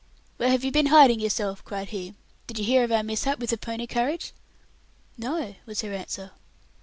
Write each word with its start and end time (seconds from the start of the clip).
"Where 0.37 0.49
have 0.49 0.63
you 0.63 0.71
been 0.71 0.87
hiding 0.87 1.19
yourself?" 1.19 1.63
cried 1.63 1.89
he. 1.89 2.15
"Did 2.47 2.57
you 2.57 2.65
hear 2.65 2.83
of 2.83 2.91
our 2.91 3.03
mishap 3.03 3.37
with 3.39 3.51
the 3.51 3.57
pony 3.59 3.85
carriage?" 3.85 4.33
"No," 5.15 5.53
was 5.67 5.81
her 5.81 5.93
answer. 5.93 6.31